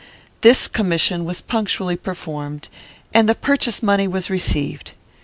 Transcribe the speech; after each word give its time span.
This 0.41 0.67
commission 0.67 1.25
was 1.25 1.41
punctually 1.41 1.95
performed, 1.95 2.69
and 3.13 3.29
the 3.29 3.35
purchase 3.35 3.83
money 3.83 4.07
was 4.07 4.31
received. 4.31 4.93